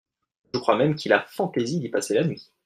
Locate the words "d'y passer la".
1.79-2.23